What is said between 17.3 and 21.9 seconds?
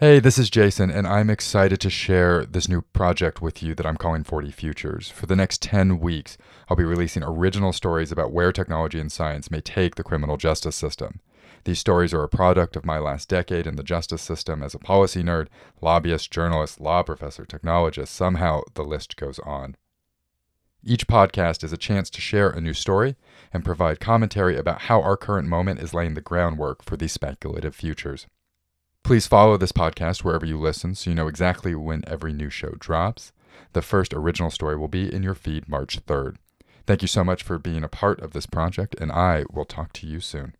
technologist. Somehow the list goes on. Each podcast is a